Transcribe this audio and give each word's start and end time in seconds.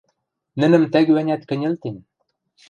Нӹнӹм 0.59 0.83
тӓгӱ-ӓнят 0.93 1.41
кӹньӹлтен. 1.49 1.95